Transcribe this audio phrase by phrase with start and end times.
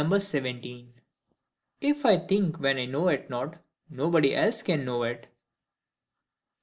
[1.79, 5.27] If I think when I know it not, nobody else can know it.